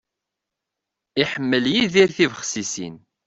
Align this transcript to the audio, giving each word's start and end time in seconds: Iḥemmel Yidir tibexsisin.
Iḥemmel 1.21 1.65
Yidir 1.73 2.09
tibexsisin. 2.17 2.95